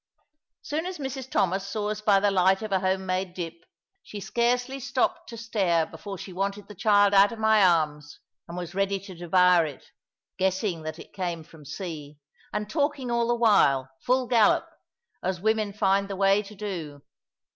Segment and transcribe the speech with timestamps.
[0.63, 3.53] Soon as Mrs Thomas saw us by the light of a home made dip,
[4.01, 8.57] she scarcely stopped to stare before she wanted the child out of my arms, and
[8.57, 9.91] was ready to devour it,
[10.39, 12.17] guessing that it came from sea,
[12.51, 14.65] and talking all the while, full gallop,
[15.21, 17.03] as women find the way to do.